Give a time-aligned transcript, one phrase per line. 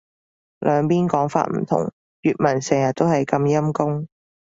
[0.61, 1.93] 兩邊講法唔同。
[2.23, 4.07] 粵文成日都係咁陰功